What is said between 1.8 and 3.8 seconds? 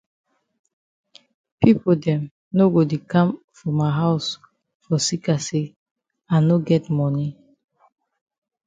dem no go di kam for